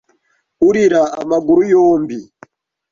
[0.67, 2.17] Urira amaguru yombi